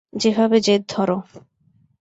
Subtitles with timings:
[0.13, 1.17] যেভাবে জেদ ধরো।